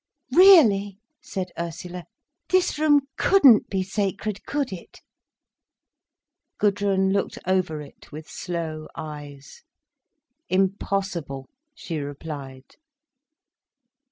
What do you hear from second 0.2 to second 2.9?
"Really," said Ursula, "this